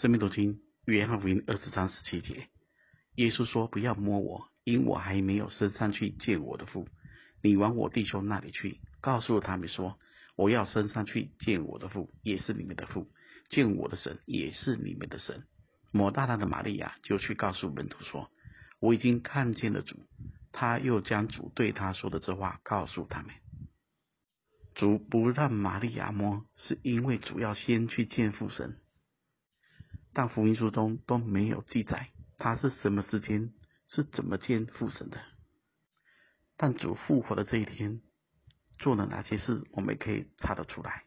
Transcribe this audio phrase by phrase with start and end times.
[0.00, 2.48] 生命读经约翰福音二十章十七节，
[3.16, 6.88] 耶稣说：“不要摸我，因我还没有升上去见我的父。
[7.42, 9.98] 你往我弟兄那里去，告诉他们说，
[10.36, 13.08] 我要升上去见我的父，也是你们的父；
[13.50, 15.44] 见我的神，也是你们的神。”
[15.92, 18.30] 抹大大的玛利亚就去告诉门徒说
[18.80, 20.06] ：“我已经看见了主。”
[20.50, 23.34] 他又将主对他说的这话告诉他们。
[24.74, 28.78] 主不让玛利亚摸，是因为主要先去见父神。
[30.20, 33.54] 但福音书中都没有记载他是什么时间，
[33.88, 35.18] 是怎么见父神的。
[36.58, 38.02] 但主复活的这一天
[38.78, 41.04] 做了哪些事，我们可以查得出来。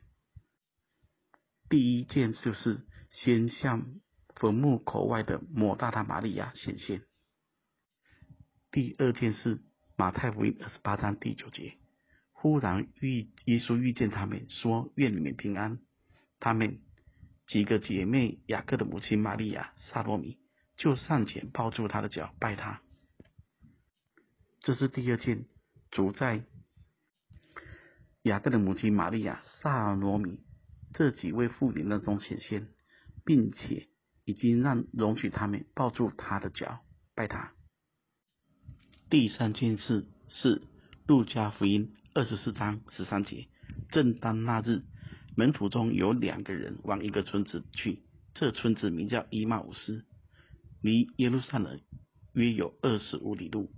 [1.70, 3.86] 第一件就是先向
[4.34, 7.04] 坟墓口外的抹大拉玛利亚显现。
[8.72, 9.62] 第二件事，
[9.96, 11.78] 马太福音二十八章第九节。
[12.32, 15.78] 忽然遇耶稣遇见他们，说：“愿你们平安。”
[16.42, 16.80] 他们
[17.48, 20.40] 几个姐妹雅各的母亲玛利亚、撒罗米
[20.78, 22.82] 就上前抱住他的脚，拜他。
[24.62, 25.46] 这是第二件，
[25.92, 26.44] 主在
[28.22, 30.40] 雅各的母亲玛利亚、撒罗米
[30.94, 32.68] 这几位妇女当中显现，
[33.26, 33.90] 并且
[34.24, 36.80] 已经让容许他们抱住他的脚，
[37.14, 37.54] 拜他。
[39.10, 40.62] 第三件事是
[41.06, 41.94] 路加福音。
[42.16, 43.48] 二十四章十三节，
[43.90, 44.84] 正当那日，
[45.36, 48.04] 门徒中有两个人往一个村子去，
[48.34, 50.06] 这村子名叫伊马忤斯，
[50.82, 51.82] 离耶路撒冷
[52.34, 53.72] 约有二十五里路。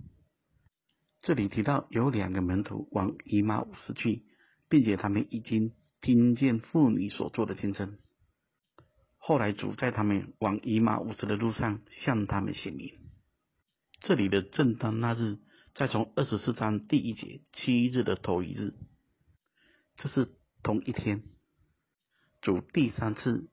[1.20, 4.24] 这里提到有两个门徒往伊马忤斯去，
[4.68, 7.98] 并且他们已经听见妇女所做的见证。
[9.16, 12.92] 后来主在他们往伊马忤斯的路上向他们显明。
[14.00, 15.38] 这里的正当那日。
[15.78, 18.72] 再从二十四章第一节，七日的头一日，
[19.98, 20.30] 这是
[20.62, 21.22] 同一天，
[22.46, 23.50] 主第三次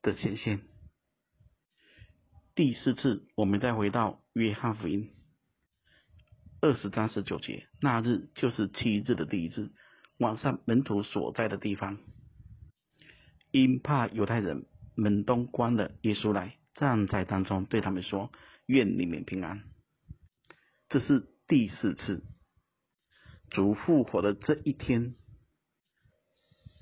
[0.00, 0.60] 的显现。
[2.54, 5.10] 第四次，我们再回到约翰福音
[6.60, 9.72] 二十章十九节，那日就是七日的第一日，
[10.18, 11.98] 晚上门徒所在的地方，
[13.50, 18.30] 因怕犹太人，门东关了，耶稣来站在当中，对他们说
[18.66, 19.64] ：“愿你们平安。”
[20.88, 22.22] 这是第四次
[23.50, 25.16] 主复活的这一天，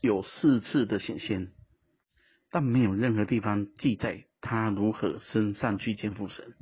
[0.06, 1.52] 有四次的显现，
[2.50, 6.54] 但没有任何地方记载他如何升上去见父神。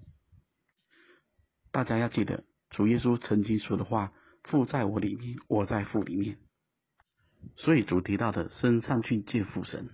[1.70, 4.12] 大家要记得，主耶稣曾经说的话
[4.42, 6.38] ：“父在我里面，我在父里面。”
[7.56, 9.90] 所以主提到的升上去见父神，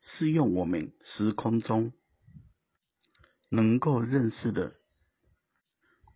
[0.00, 1.92] 是用我们时空中
[3.50, 4.74] 能够认识的。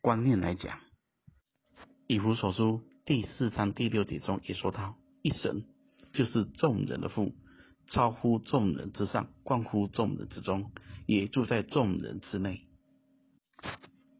[0.01, 0.81] 观念来讲，
[2.07, 5.67] 以弗所书第四章第六节中也说到，一神
[6.12, 7.34] 就是众人的父，
[7.87, 10.71] 超乎众人之上，冠乎众人之中，
[11.06, 12.62] 也住在众人之内。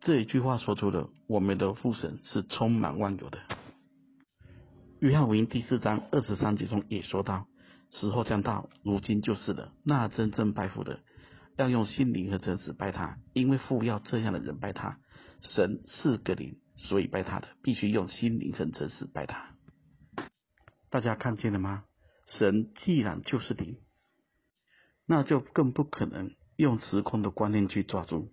[0.01, 3.39] 这一句话说出了我们的父神是充满万有的。
[4.99, 7.47] 约翰福音第四章二十三节中也说到，
[7.91, 9.73] 时候将到，如今就是了。
[9.83, 11.01] 那真正拜父的，
[11.57, 14.99] 要用心灵和真实拜他，因为父要这样的人拜他。
[15.43, 19.50] 神是个灵，所以拜他的必须用心灵和真实拜他。
[20.91, 21.85] 大家看见了吗？
[22.27, 23.81] 神既然就是灵，
[25.07, 28.33] 那就更不可能用时空的观念去抓住。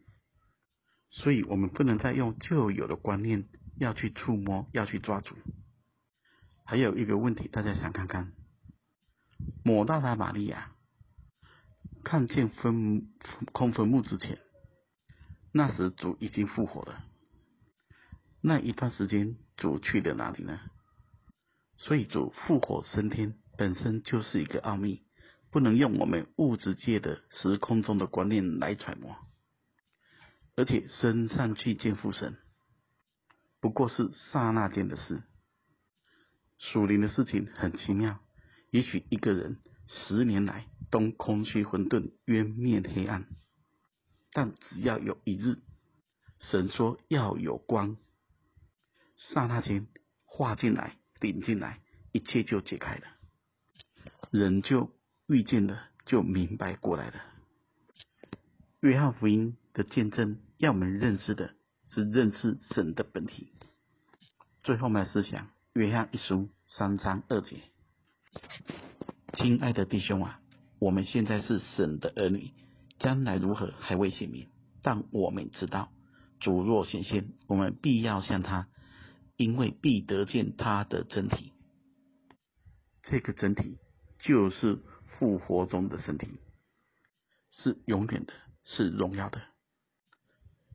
[1.09, 3.47] 所以我们不能再用旧有的观念
[3.77, 5.35] 要去触摸、要去抓住。
[6.65, 8.33] 还有一个问题，大家想看看：
[9.63, 10.71] 抹大拉玛利亚
[12.03, 13.07] 看见坟
[13.51, 14.39] 空坟墓之前。
[15.53, 17.03] 那时主已经复活了，
[18.41, 20.59] 那一段时间主去了哪里呢？
[21.77, 25.03] 所以主复活升天本身就是一个奥秘，
[25.51, 29.15] 不能用我们物质界的时空中的观念来揣摩。
[30.55, 32.35] 而且升上去见父神，
[33.59, 35.21] 不过是刹那间的事。
[36.57, 38.19] 属灵的事情很奇妙，
[38.71, 43.27] 也许一个人十年来都空虚混沌，渊面黑暗。
[44.31, 45.59] 但只要有一日，
[46.39, 47.97] 神说要有光，
[49.15, 49.87] 刹那间
[50.25, 51.79] 化进来、领进来，
[52.11, 53.03] 一切就解开了，
[54.31, 54.91] 人就
[55.27, 57.15] 遇见了，就明白过来了。
[58.81, 61.55] 约翰福音的见证，要我们认识的
[61.85, 63.51] 是认识神的本体。
[64.63, 67.61] 最后我们来思想约翰一书三章二节：
[69.33, 70.39] 亲爱的弟兄啊，
[70.79, 72.51] 我们现在是神的儿女。
[72.99, 74.47] 将来如何还未显明，
[74.81, 75.91] 但我们知道，
[76.39, 78.67] 主若显现，我们必要向他，
[79.37, 81.53] 因为必得见他的真体。
[83.03, 83.77] 这个真体
[84.19, 84.79] 就是
[85.17, 86.27] 复活中的身体。
[87.49, 88.33] 是永远的，
[88.65, 89.41] 是荣耀的。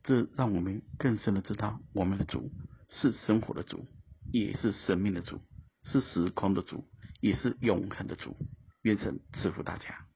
[0.03, 2.51] 这让我们更深的知道，我们的主
[2.89, 3.87] 是生活的主，
[4.33, 5.41] 也是生命的主，
[5.85, 6.89] 是时空的主，
[7.21, 8.37] 也是永恒的主。
[8.83, 10.07] 愿神赐福大家。